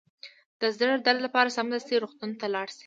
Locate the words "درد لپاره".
1.07-1.55